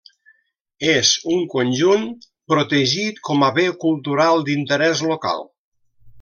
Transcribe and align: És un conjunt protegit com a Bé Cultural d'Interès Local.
És 0.93 1.11
un 1.33 1.43
conjunt 1.51 2.07
protegit 2.53 3.21
com 3.29 3.45
a 3.49 3.51
Bé 3.59 3.67
Cultural 3.85 4.43
d'Interès 4.49 5.05
Local. 5.13 5.47